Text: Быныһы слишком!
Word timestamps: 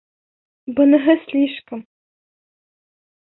Быныһы 0.77 1.15
слишком! 1.25 1.83